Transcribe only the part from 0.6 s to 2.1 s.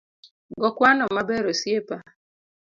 Go kwano maber osiepa